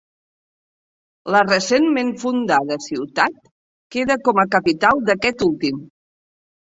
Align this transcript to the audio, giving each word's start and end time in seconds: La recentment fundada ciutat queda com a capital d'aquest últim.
La 1.35 1.41
recentment 1.49 2.09
fundada 2.23 2.77
ciutat 2.87 3.35
queda 3.97 4.21
com 4.29 4.43
a 4.45 4.51
capital 4.57 5.05
d'aquest 5.11 5.45
últim. 5.51 5.89